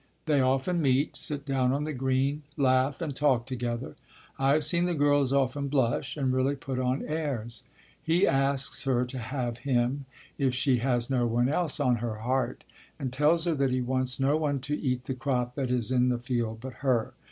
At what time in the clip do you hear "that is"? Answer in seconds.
15.53-15.91